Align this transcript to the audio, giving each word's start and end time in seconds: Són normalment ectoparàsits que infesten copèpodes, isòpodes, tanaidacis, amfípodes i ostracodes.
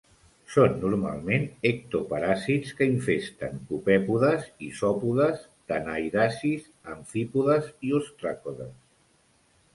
Són 0.51 0.71
normalment 0.83 1.43
ectoparàsits 1.71 2.71
que 2.79 2.87
infesten 2.93 3.59
copèpodes, 3.73 4.49
isòpodes, 4.69 5.45
tanaidacis, 5.73 6.67
amfípodes 6.97 7.71
i 7.91 7.95
ostracodes. 8.01 8.75